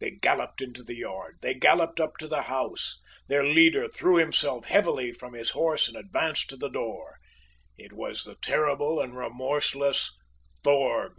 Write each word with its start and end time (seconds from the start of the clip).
They 0.00 0.10
galloped 0.10 0.60
into 0.62 0.82
the 0.82 0.96
yard 0.96 1.38
they 1.42 1.54
galloped 1.54 2.00
up 2.00 2.16
to 2.16 2.26
the 2.26 2.42
house 2.50 3.00
their 3.28 3.44
leader 3.46 3.86
threw 3.86 4.16
himself 4.16 4.64
heavily 4.64 5.12
from 5.12 5.32
his 5.32 5.50
horse 5.50 5.86
and 5.86 5.96
advanced 5.96 6.50
to 6.50 6.56
the 6.56 6.68
door. 6.68 7.18
It 7.78 7.92
was 7.92 8.24
the 8.24 8.34
terrible 8.42 8.98
and 8.98 9.16
remorseless 9.16 10.10
Thorg! 10.64 11.18